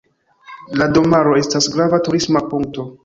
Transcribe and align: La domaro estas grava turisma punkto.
La 0.81 0.87
domaro 0.95 1.35
estas 1.41 1.67
grava 1.75 2.01
turisma 2.09 2.43
punkto. 2.55 2.89